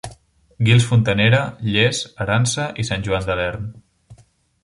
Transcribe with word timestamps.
Guils 0.67 0.87
Fontanera, 0.91 1.41
Lles, 1.75 1.99
Aransa 2.25 2.67
i 2.85 2.85
Sant 2.89 3.05
Joan 3.09 3.27
de 3.29 3.39
l'Erm. 3.41 3.71